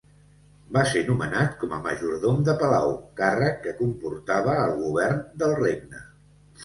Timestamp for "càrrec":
3.21-3.61